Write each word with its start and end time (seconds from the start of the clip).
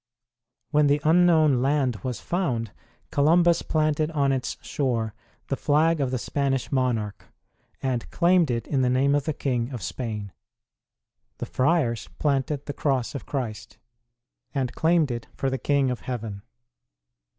When 0.71 0.87
the 0.87 0.99
unknown 1.03 1.61
land 1.61 1.97
was 1.97 2.19
found, 2.19 2.71
Columbus 3.11 3.61
planted 3.61 4.09
on 4.09 4.31
its 4.31 4.57
shore 4.65 5.13
the 5.47 5.55
flag 5.55 6.01
of 6.01 6.09
the 6.09 6.17
Spanish 6.17 6.71
monarch, 6.71 7.25
and 7.83 8.09
claimed 8.09 8.49
it 8.49 8.65
in 8.65 8.81
the 8.81 8.89
name 8.89 9.13
of 9.13 9.25
the 9.25 9.33
King 9.33 9.69
of 9.69 9.83
Spain; 9.83 10.33
the 11.37 11.45
friars 11.45 12.09
planted 12.17 12.65
the 12.65 12.73
Cross 12.73 13.13
of 13.13 13.27
Christ, 13.27 13.77
and 14.55 14.73
claimed 14.73 15.11
it 15.11 15.27
for 15.35 15.51
the 15.51 15.59
King 15.59 15.91
of 15.91 15.99
12 15.99 16.01
INTRODUCTION 16.21 16.29
heaven. 16.31 16.41